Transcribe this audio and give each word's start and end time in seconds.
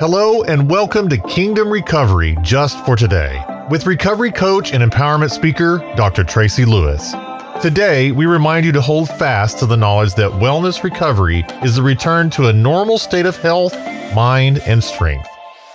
Hello, 0.00 0.42
and 0.44 0.70
welcome 0.70 1.10
to 1.10 1.18
Kingdom 1.18 1.68
Recovery 1.68 2.34
Just 2.40 2.82
for 2.86 2.96
Today 2.96 3.44
with 3.68 3.84
recovery 3.84 4.32
coach 4.32 4.72
and 4.72 4.82
empowerment 4.82 5.30
speaker, 5.30 5.76
Dr. 5.94 6.24
Tracy 6.24 6.64
Lewis. 6.64 7.12
Today, 7.60 8.10
we 8.10 8.24
remind 8.24 8.64
you 8.64 8.72
to 8.72 8.80
hold 8.80 9.10
fast 9.10 9.58
to 9.58 9.66
the 9.66 9.76
knowledge 9.76 10.14
that 10.14 10.30
wellness 10.30 10.82
recovery 10.82 11.44
is 11.62 11.76
the 11.76 11.82
return 11.82 12.30
to 12.30 12.48
a 12.48 12.52
normal 12.52 12.96
state 12.96 13.26
of 13.26 13.36
health, 13.36 13.74
mind, 14.14 14.62
and 14.64 14.82
strength. 14.82 15.28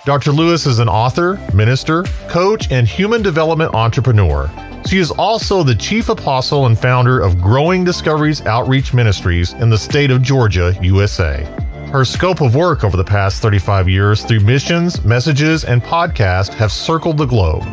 Dr. 0.04 0.32
Lewis 0.32 0.66
is 0.66 0.80
an 0.80 0.88
author, 0.88 1.38
minister, 1.54 2.02
coach, 2.26 2.72
and 2.72 2.88
human 2.88 3.22
development 3.22 3.76
entrepreneur. 3.76 4.50
She 4.88 4.98
is 4.98 5.12
also 5.12 5.62
the 5.62 5.76
chief 5.76 6.08
apostle 6.08 6.66
and 6.66 6.76
founder 6.76 7.20
of 7.20 7.40
Growing 7.40 7.84
Discoveries 7.84 8.44
Outreach 8.44 8.92
Ministries 8.92 9.52
in 9.52 9.70
the 9.70 9.78
state 9.78 10.10
of 10.10 10.20
Georgia, 10.20 10.76
USA. 10.82 11.46
Her 11.92 12.04
scope 12.04 12.40
of 12.40 12.54
work 12.54 12.82
over 12.82 12.96
the 12.96 13.04
past 13.04 13.40
35 13.40 13.88
years 13.88 14.24
through 14.24 14.40
missions, 14.40 15.04
messages, 15.04 15.64
and 15.64 15.82
podcasts 15.82 16.52
have 16.54 16.72
circled 16.72 17.16
the 17.16 17.26
globe. 17.26 17.64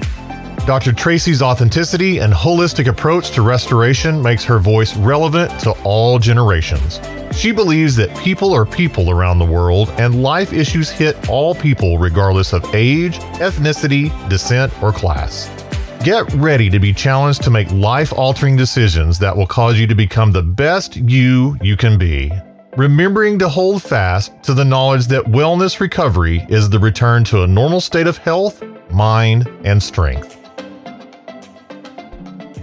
Dr. 0.65 0.93
Tracy's 0.93 1.41
authenticity 1.41 2.19
and 2.19 2.31
holistic 2.31 2.87
approach 2.87 3.31
to 3.31 3.41
restoration 3.41 4.21
makes 4.21 4.45
her 4.45 4.59
voice 4.59 4.95
relevant 4.95 5.59
to 5.61 5.71
all 5.83 6.19
generations. 6.19 7.01
She 7.35 7.51
believes 7.51 7.95
that 7.97 8.15
people 8.17 8.53
are 8.53 8.65
people 8.65 9.09
around 9.09 9.39
the 9.39 9.45
world 9.45 9.89
and 9.97 10.21
life 10.21 10.53
issues 10.53 10.89
hit 10.89 11.27
all 11.27 11.55
people 11.55 11.97
regardless 11.97 12.53
of 12.53 12.63
age, 12.73 13.17
ethnicity, 13.39 14.09
descent, 14.29 14.71
or 14.81 14.93
class. 14.93 15.49
Get 16.05 16.31
ready 16.35 16.69
to 16.69 16.79
be 16.79 16.93
challenged 16.93 17.43
to 17.43 17.49
make 17.49 17.69
life 17.71 18.13
altering 18.13 18.55
decisions 18.55 19.19
that 19.19 19.35
will 19.35 19.47
cause 19.47 19.79
you 19.79 19.87
to 19.87 19.95
become 19.95 20.31
the 20.31 20.43
best 20.43 20.95
you 20.95 21.57
you 21.61 21.75
can 21.75 21.97
be. 21.97 22.31
Remembering 22.77 23.37
to 23.37 23.49
hold 23.49 23.83
fast 23.83 24.31
to 24.41 24.55
the 24.55 24.65
knowledge 24.65 25.05
that 25.05 25.25
wellness 25.25 25.79
recovery 25.79 26.43
is 26.49 26.71
the 26.71 26.79
return 26.79 27.23
to 27.25 27.43
a 27.43 27.47
normal 27.47 27.79
state 27.79 28.07
of 28.07 28.17
health, 28.17 28.63
mind, 28.89 29.47
and 29.63 29.81
strength. 29.81 30.39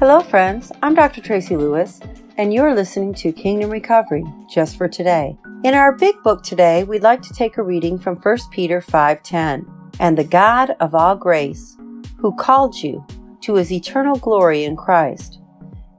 Hello, 0.00 0.18
friends. 0.18 0.72
I'm 0.82 0.96
Dr. 0.96 1.20
Tracy 1.20 1.56
Lewis, 1.56 2.00
and 2.36 2.52
you're 2.52 2.74
listening 2.74 3.14
to 3.14 3.30
Kingdom 3.30 3.70
Recovery 3.70 4.24
just 4.52 4.76
for 4.76 4.88
today. 4.88 5.38
In 5.62 5.74
our 5.74 5.92
big 5.92 6.20
book 6.24 6.42
today, 6.42 6.82
we'd 6.82 7.04
like 7.04 7.22
to 7.22 7.32
take 7.32 7.56
a 7.56 7.62
reading 7.62 7.96
from 7.96 8.16
1 8.16 8.50
Peter 8.50 8.80
5:10. 8.80 9.64
And 10.00 10.18
the 10.18 10.24
God 10.24 10.74
of 10.80 10.92
all 10.92 11.14
grace, 11.14 11.76
who 12.18 12.34
called 12.34 12.82
you 12.82 13.06
to 13.42 13.54
his 13.54 13.70
eternal 13.70 14.16
glory 14.16 14.64
in 14.64 14.74
Christ, 14.74 15.38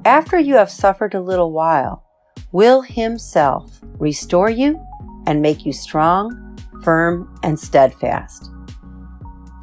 after 0.03 0.37
you 0.37 0.55
have 0.55 0.69
suffered 0.69 1.13
a 1.13 1.21
little 1.21 1.53
while, 1.53 2.03
will 2.51 2.81
himself 2.81 3.79
restore 3.97 4.49
you 4.49 4.85
and 5.27 5.41
make 5.41 5.65
you 5.65 5.73
strong, 5.73 6.57
firm, 6.83 7.37
and 7.43 7.59
steadfast. 7.59 8.49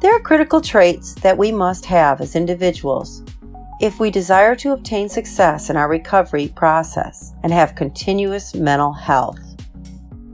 There 0.01 0.15
are 0.15 0.21
critical 0.21 0.61
traits 0.61 1.13
that 1.15 1.37
we 1.37 1.51
must 1.51 1.85
have 1.85 2.21
as 2.21 2.35
individuals 2.35 3.23
if 3.81 3.99
we 3.99 4.11
desire 4.11 4.55
to 4.55 4.73
obtain 4.73 5.07
success 5.07 5.69
in 5.69 5.77
our 5.77 5.89
recovery 5.89 6.49
process 6.55 7.33
and 7.43 7.53
have 7.53 7.75
continuous 7.75 8.53
mental 8.53 8.91
health. 8.91 9.39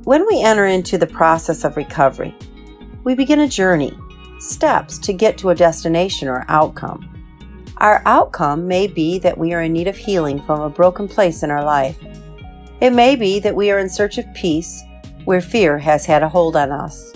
When 0.03 0.25
we 0.27 0.42
enter 0.42 0.66
into 0.66 0.97
the 0.97 1.08
process 1.08 1.64
of 1.64 1.77
recovery, 1.77 2.36
we 3.03 3.16
begin 3.16 3.42
a 3.42 3.47
journey, 3.47 3.97
steps 4.39 4.97
to 4.99 5.14
get 5.14 5.38
to 5.39 5.49
a 5.49 5.55
destination 5.55 6.27
or 6.27 6.45
outcome. 6.47 7.11
Our 7.77 8.02
outcome 8.05 8.67
may 8.67 8.88
be 8.88 9.20
that 9.20 9.38
we 9.38 9.53
are 9.53 9.64
in 9.64 9.73
need 9.73 9.88
of 9.88 9.97
healing 9.97 10.42
from 10.42 10.61
a 10.61 10.70
broken 10.70 11.08
place 11.08 11.44
in 11.44 11.52
our 11.52 11.64
life 11.64 11.97
it 12.81 12.92
may 12.92 13.16
be 13.16 13.40
that 13.40 13.56
we 13.56 13.72
are 13.72 13.80
in 13.80 13.90
search 13.90 14.18
of 14.18 14.34
peace 14.34 14.84
where 15.26 15.42
fear 15.42 15.78
has 15.78 16.06
had 16.06 16.23
a 16.23 16.30
hold 16.30 16.56
on 16.56 16.72
us. 16.72 17.14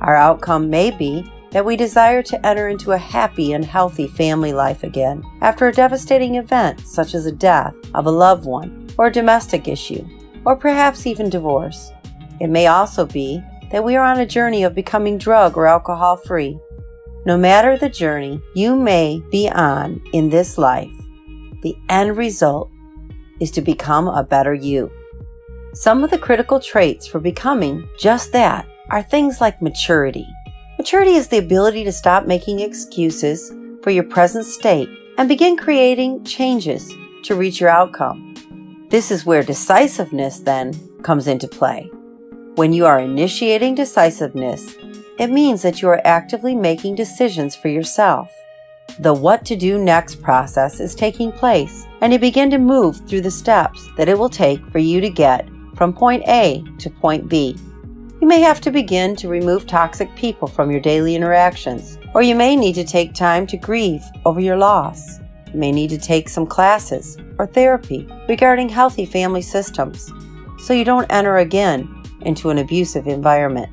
Our 0.00 0.16
outcome 0.16 0.70
may 0.70 0.90
be 0.90 1.30
that 1.50 1.64
we 1.64 1.76
desire 1.76 2.22
to 2.22 2.46
enter 2.46 2.68
into 2.68 2.92
a 2.92 2.98
happy 2.98 3.52
and 3.52 3.64
healthy 3.64 4.08
family 4.08 4.52
life 4.52 4.82
again 4.82 5.22
after 5.42 5.68
a 5.68 5.72
devastating 5.72 6.36
event 6.36 6.80
such 6.80 7.14
as 7.14 7.26
a 7.26 7.32
death 7.32 7.74
of 7.94 8.06
a 8.06 8.10
loved 8.10 8.46
one 8.46 8.88
or 8.98 9.06
a 9.06 9.12
domestic 9.12 9.68
issue, 9.68 10.06
or 10.44 10.56
perhaps 10.56 11.06
even 11.06 11.30
divorce. 11.30 11.92
It 12.40 12.48
may 12.48 12.66
also 12.66 13.06
be 13.06 13.42
that 13.70 13.84
we 13.84 13.96
are 13.96 14.04
on 14.04 14.20
a 14.20 14.26
journey 14.26 14.64
of 14.64 14.74
becoming 14.74 15.18
drug 15.18 15.56
or 15.56 15.66
alcohol 15.66 16.16
free. 16.16 16.58
No 17.24 17.38
matter 17.38 17.76
the 17.76 17.88
journey 17.88 18.40
you 18.54 18.74
may 18.74 19.22
be 19.30 19.48
on 19.48 20.02
in 20.12 20.28
this 20.28 20.58
life, 20.58 20.90
the 21.62 21.76
end 21.88 22.16
result 22.16 22.70
is 23.40 23.50
to 23.52 23.60
become 23.60 24.08
a 24.08 24.24
better 24.24 24.54
you. 24.54 24.90
Some 25.74 26.04
of 26.04 26.10
the 26.10 26.18
critical 26.18 26.60
traits 26.60 27.06
for 27.06 27.18
becoming 27.18 27.88
just 27.98 28.32
that 28.32 28.66
are 28.90 29.02
things 29.02 29.40
like 29.40 29.62
maturity. 29.62 30.28
Maturity 30.76 31.12
is 31.12 31.28
the 31.28 31.38
ability 31.38 31.82
to 31.84 31.92
stop 31.92 32.26
making 32.26 32.60
excuses 32.60 33.50
for 33.82 33.90
your 33.90 34.04
present 34.04 34.44
state 34.44 34.90
and 35.16 35.30
begin 35.30 35.56
creating 35.56 36.24
changes 36.24 36.92
to 37.24 37.34
reach 37.34 37.58
your 37.58 37.70
outcome. 37.70 38.86
This 38.90 39.10
is 39.10 39.24
where 39.24 39.42
decisiveness 39.42 40.40
then 40.40 40.74
comes 41.02 41.26
into 41.26 41.48
play. 41.48 41.90
When 42.56 42.74
you 42.74 42.84
are 42.84 43.00
initiating 43.00 43.74
decisiveness, 43.74 44.76
it 45.18 45.30
means 45.30 45.62
that 45.62 45.80
you 45.80 45.88
are 45.88 46.02
actively 46.04 46.54
making 46.54 46.96
decisions 46.96 47.56
for 47.56 47.68
yourself. 47.68 48.30
The 48.98 49.14
what 49.14 49.46
to 49.46 49.56
do 49.56 49.78
next 49.78 50.20
process 50.20 50.80
is 50.80 50.94
taking 50.94 51.32
place, 51.32 51.86
and 52.02 52.12
you 52.12 52.18
begin 52.18 52.50
to 52.50 52.58
move 52.58 53.00
through 53.08 53.22
the 53.22 53.30
steps 53.30 53.88
that 53.96 54.10
it 54.10 54.18
will 54.18 54.28
take 54.28 54.66
for 54.68 54.78
you 54.78 55.00
to 55.00 55.08
get 55.08 55.48
from 55.76 55.92
point 55.92 56.22
A 56.28 56.64
to 56.78 56.90
point 56.90 57.28
B. 57.28 57.56
You 58.20 58.28
may 58.28 58.40
have 58.40 58.60
to 58.60 58.70
begin 58.70 59.16
to 59.16 59.28
remove 59.28 59.66
toxic 59.66 60.14
people 60.14 60.46
from 60.46 60.70
your 60.70 60.80
daily 60.80 61.16
interactions, 61.16 61.98
or 62.14 62.22
you 62.22 62.34
may 62.34 62.54
need 62.54 62.74
to 62.74 62.84
take 62.84 63.14
time 63.14 63.46
to 63.48 63.56
grieve 63.56 64.04
over 64.24 64.40
your 64.40 64.56
loss. 64.56 65.18
You 65.52 65.58
may 65.58 65.72
need 65.72 65.90
to 65.90 65.98
take 65.98 66.28
some 66.28 66.46
classes 66.46 67.18
or 67.38 67.46
therapy 67.46 68.08
regarding 68.28 68.68
healthy 68.68 69.04
family 69.04 69.42
systems 69.42 70.12
so 70.58 70.72
you 70.72 70.84
don't 70.84 71.10
enter 71.10 71.38
again 71.38 72.02
into 72.20 72.50
an 72.50 72.58
abusive 72.58 73.08
environment. 73.08 73.70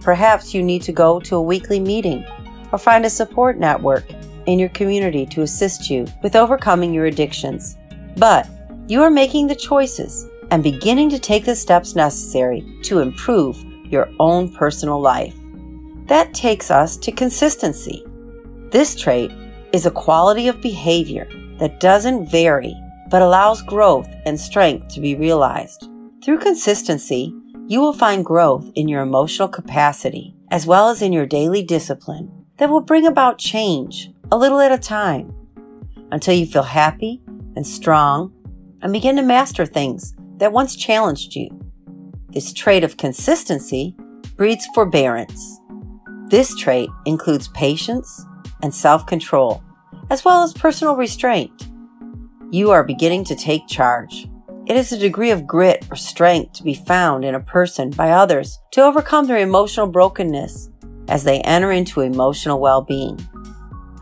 Perhaps 0.00 0.54
you 0.54 0.62
need 0.62 0.82
to 0.82 0.92
go 0.92 1.18
to 1.20 1.36
a 1.36 1.42
weekly 1.42 1.80
meeting 1.80 2.24
or 2.70 2.78
find 2.78 3.04
a 3.04 3.10
support 3.10 3.58
network 3.58 4.04
in 4.46 4.58
your 4.58 4.68
community 4.70 5.26
to 5.26 5.42
assist 5.42 5.90
you 5.90 6.06
with 6.22 6.36
overcoming 6.36 6.94
your 6.94 7.06
addictions. 7.06 7.76
But 8.16 8.48
you 8.88 9.02
are 9.02 9.10
making 9.10 9.46
the 9.46 9.54
choices 9.54 10.26
and 10.52 10.62
beginning 10.62 11.08
to 11.08 11.18
take 11.18 11.46
the 11.46 11.56
steps 11.56 11.96
necessary 11.96 12.62
to 12.82 12.98
improve 12.98 13.64
your 13.86 14.10
own 14.20 14.52
personal 14.52 15.00
life. 15.00 15.34
That 16.08 16.34
takes 16.34 16.70
us 16.70 16.98
to 16.98 17.10
consistency. 17.10 18.04
This 18.70 18.94
trait 18.94 19.32
is 19.72 19.86
a 19.86 19.90
quality 19.90 20.48
of 20.48 20.60
behavior 20.60 21.26
that 21.58 21.80
doesn't 21.80 22.30
vary 22.30 22.76
but 23.08 23.22
allows 23.22 23.62
growth 23.62 24.08
and 24.26 24.38
strength 24.38 24.88
to 24.88 25.00
be 25.00 25.14
realized. 25.14 25.88
Through 26.22 26.40
consistency, 26.40 27.34
you 27.66 27.80
will 27.80 27.94
find 27.94 28.22
growth 28.22 28.70
in 28.74 28.88
your 28.88 29.00
emotional 29.00 29.48
capacity 29.48 30.34
as 30.50 30.66
well 30.66 30.90
as 30.90 31.00
in 31.00 31.14
your 31.14 31.24
daily 31.24 31.62
discipline 31.62 32.30
that 32.58 32.68
will 32.68 32.82
bring 32.82 33.06
about 33.06 33.38
change 33.38 34.10
a 34.30 34.36
little 34.36 34.60
at 34.60 34.70
a 34.70 34.76
time 34.76 35.34
until 36.10 36.34
you 36.34 36.44
feel 36.44 36.62
happy 36.62 37.22
and 37.56 37.66
strong 37.66 38.34
and 38.82 38.92
begin 38.92 39.16
to 39.16 39.22
master 39.22 39.64
things 39.64 40.14
that 40.38 40.52
once 40.52 40.76
challenged 40.76 41.34
you. 41.34 41.48
This 42.30 42.52
trait 42.52 42.84
of 42.84 42.96
consistency 42.96 43.94
breeds 44.36 44.66
forbearance. 44.74 45.60
This 46.28 46.56
trait 46.56 46.88
includes 47.04 47.48
patience 47.48 48.24
and 48.62 48.74
self 48.74 49.06
control, 49.06 49.62
as 50.10 50.24
well 50.24 50.42
as 50.42 50.52
personal 50.52 50.96
restraint. 50.96 51.68
You 52.50 52.70
are 52.70 52.84
beginning 52.84 53.24
to 53.24 53.36
take 53.36 53.66
charge. 53.66 54.28
It 54.66 54.76
is 54.76 54.92
a 54.92 54.98
degree 54.98 55.30
of 55.30 55.46
grit 55.46 55.86
or 55.90 55.96
strength 55.96 56.52
to 56.54 56.62
be 56.62 56.74
found 56.74 57.24
in 57.24 57.34
a 57.34 57.40
person 57.40 57.90
by 57.90 58.10
others 58.10 58.58
to 58.72 58.82
overcome 58.82 59.26
their 59.26 59.38
emotional 59.38 59.86
brokenness 59.86 60.70
as 61.08 61.24
they 61.24 61.40
enter 61.40 61.72
into 61.72 62.00
emotional 62.00 62.60
well 62.60 62.80
being. 62.80 63.18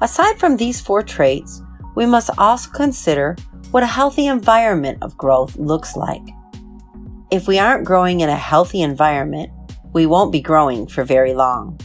Aside 0.01 0.39
from 0.39 0.57
these 0.57 0.81
four 0.81 1.03
traits, 1.03 1.63
we 1.97 2.07
must 2.07 2.31
also 2.39 2.71
consider 2.71 3.37
what 3.71 3.83
a 3.83 3.87
healthy 3.87 4.27
environment 4.27 4.99
of 5.01 5.17
growth 5.17 5.57
looks 5.57 5.97
like. 5.97 6.23
If 7.31 7.47
we 7.47 7.59
aren't 7.59 7.85
growing 7.85 8.21
in 8.21 8.29
a 8.29 8.37
healthy 8.37 8.83
environment, 8.83 9.51
we 9.93 10.07
won't 10.07 10.33
be 10.33 10.41
growing 10.41 10.89
for 10.89 11.05
very 11.05 11.35
long. 11.35 11.79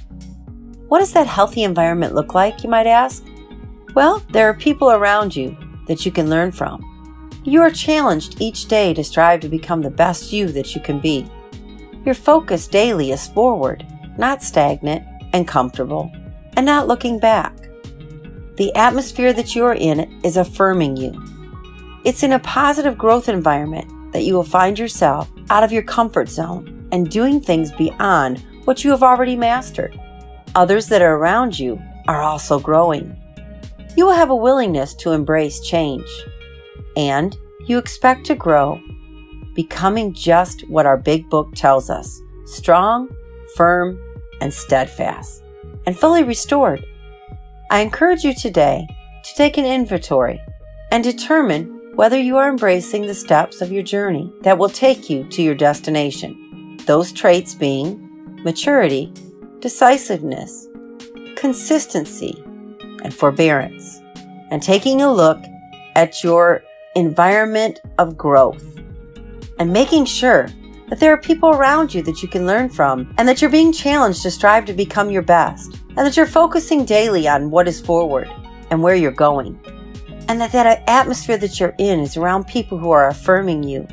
What 0.88 1.00
does 1.00 1.14
that 1.14 1.28
healthy 1.28 1.64
environment 1.64 2.16
look 2.16 2.34
like, 2.34 2.64
you 2.64 2.70
might 2.70 2.88
ask? 2.88 3.24
Well, 3.94 4.20
there 4.32 4.50
are 4.50 4.54
people 4.56 4.92
around 4.92 5.36
you 5.36 5.56
that 5.88 6.06
you 6.06 6.12
can 6.12 6.30
learn 6.30 6.52
from. 6.52 6.82
You 7.44 7.62
are 7.62 7.70
challenged 7.70 8.42
each 8.42 8.68
day 8.68 8.94
to 8.96 9.04
strive 9.04 9.42
to 9.42 9.50
become 9.50 9.84
the 9.84 9.92
best 9.92 10.34
you 10.34 10.48
that 10.50 10.74
you 10.74 10.82
can 10.82 11.00
be. 11.00 11.28
Your 12.04 12.16
focus 12.16 12.68
daily 12.68 13.12
is 13.12 13.28
forward, 13.28 13.86
not 14.18 14.42
stagnant 14.42 15.06
and 15.34 15.48
comfortable, 15.48 16.12
and 16.58 16.66
not 16.66 16.88
looking 16.88 17.20
back. 17.20 17.56
The 18.58 18.74
atmosphere 18.76 19.34
that 19.34 19.54
you 19.54 19.66
are 19.66 19.76
in 19.76 20.20
is 20.24 20.38
affirming 20.38 20.98
you. 20.98 21.14
It's 22.06 22.22
in 22.22 22.34
a 22.34 22.40
positive 22.40 23.00
growth 23.00 23.28
environment 23.28 24.14
that 24.14 24.26
you 24.26 24.36
will 24.36 24.44
find 24.44 24.78
yourself 24.78 25.28
out 25.50 25.64
of 25.64 25.72
your 25.72 25.82
comfort 25.82 26.30
zone 26.30 26.88
and 26.92 27.10
doing 27.10 27.42
things 27.42 27.72
beyond 27.72 28.46
what 28.66 28.84
you 28.84 28.92
have 28.92 29.02
already 29.02 29.36
mastered. 29.36 30.00
Others 30.54 30.88
that 30.90 31.02
are 31.02 31.16
around 31.16 31.58
you 31.58 31.82
are 32.08 32.22
also 32.22 32.60
growing. 32.60 33.20
You 33.98 34.06
will 34.06 34.14
have 34.14 34.30
a 34.30 34.36
willingness 34.36 34.94
to 34.96 35.14
embrace 35.14 35.60
change, 35.62 36.08
and 36.96 37.36
you 37.66 37.80
expect 37.80 38.28
to 38.28 38.36
grow, 38.36 38.80
becoming 39.56 40.14
just 40.14 40.62
what 40.70 40.86
our 40.86 40.98
big 40.98 41.28
book 41.32 41.56
tells 41.56 41.90
us 41.90 42.22
strong, 42.46 43.10
firm, 43.56 44.00
and 44.42 44.54
steadfast, 44.54 45.42
and 45.88 45.98
fully 45.98 46.22
restored. 46.22 46.86
I 47.72 47.80
encourage 47.80 48.24
you 48.24 48.36
today 48.36 48.86
to 49.24 49.36
take 49.36 49.58
an 49.58 49.66
inventory 49.66 50.40
and 50.92 51.04
determine 51.04 51.75
whether 51.96 52.20
you 52.20 52.36
are 52.36 52.50
embracing 52.50 53.04
the 53.04 53.14
steps 53.14 53.62
of 53.62 53.72
your 53.72 53.84
journey 53.84 54.32
that 54.42 54.58
will 54.58 54.70
take 54.70 55.10
you 55.10 55.24
to 55.30 55.42
your 55.42 55.56
destination. 55.56 56.78
Those 56.86 57.14
traits 57.14 57.56
being 57.56 58.02
maturity, 58.44 59.14
decisiveness, 59.60 60.68
consistency, 61.38 62.44
and 63.02 63.14
forbearance. 63.14 64.02
And 64.52 64.62
taking 64.62 65.02
a 65.02 65.12
look 65.12 65.42
at 65.96 66.22
your 66.22 66.64
environment 66.98 67.80
of 67.98 68.18
growth 68.18 68.78
and 69.58 69.72
making 69.72 70.04
sure 70.04 70.50
that 70.90 71.00
there 71.00 71.14
are 71.14 71.18
people 71.18 71.50
around 71.50 71.94
you 71.94 72.02
that 72.04 72.22
you 72.22 72.28
can 72.28 72.46
learn 72.46 72.70
from 72.70 73.14
and 73.18 73.28
that 73.28 73.42
you're 73.42 73.50
being 73.50 73.72
challenged 73.72 74.22
to 74.24 74.32
strive 74.32 74.66
to 74.66 74.74
become 74.74 75.10
your 75.10 75.22
best 75.22 75.74
and 75.90 76.00
that 76.00 76.18
you're 76.18 76.26
focusing 76.26 76.84
daily 76.84 77.26
on 77.26 77.50
what 77.50 77.70
is 77.70 77.80
forward 77.80 78.30
and 78.70 78.84
where 78.84 78.96
you're 78.96 79.12
going 79.12 79.58
and 80.28 80.42
that 80.42 80.52
that 80.52 80.84
atmosphere 80.88 81.38
that 81.38 81.60
you're 81.60 81.76
in 81.78 82.00
is 82.00 82.18
around 82.18 82.48
people 82.48 82.78
who 82.78 82.92
are 82.92 83.10
affirming 83.10 83.64
you 83.64 83.88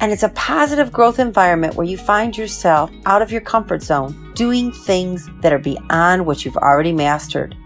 and 0.00 0.12
it's 0.12 0.22
a 0.22 0.30
positive 0.30 0.90
growth 0.90 1.18
environment 1.18 1.74
where 1.74 1.86
you 1.86 1.98
find 1.98 2.36
yourself 2.36 2.90
out 3.06 3.22
of 3.22 3.30
your 3.30 3.40
comfort 3.40 3.82
zone 3.82 4.32
doing 4.34 4.72
things 4.72 5.28
that 5.42 5.52
are 5.52 5.58
beyond 5.58 6.24
what 6.24 6.44
you've 6.44 6.56
already 6.56 6.92
mastered 6.92 7.56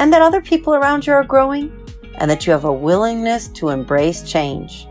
and 0.00 0.12
that 0.12 0.22
other 0.22 0.40
people 0.40 0.74
around 0.74 1.06
you 1.06 1.12
are 1.12 1.24
growing 1.24 1.72
and 2.16 2.30
that 2.30 2.46
you 2.46 2.52
have 2.52 2.64
a 2.64 2.72
willingness 2.72 3.48
to 3.48 3.68
embrace 3.68 4.22
change 4.30 4.86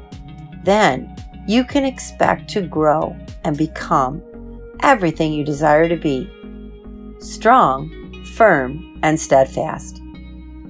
then 0.63 1.13
you 1.47 1.63
can 1.63 1.83
expect 1.83 2.49
to 2.49 2.61
grow 2.61 3.15
and 3.43 3.57
become 3.57 4.21
everything 4.81 5.33
you 5.33 5.43
desire 5.43 5.89
to 5.89 5.97
be 5.97 6.29
strong, 7.19 7.89
firm, 8.35 8.99
and 9.03 9.19
steadfast. 9.19 10.01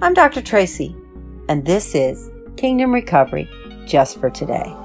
I'm 0.01 0.13
Dr. 0.13 0.41
Tracy, 0.41 0.95
and 1.49 1.65
this 1.65 1.95
is 1.95 2.29
Kingdom 2.57 2.93
Recovery 2.93 3.49
just 3.85 4.19
for 4.19 4.29
today. 4.29 4.75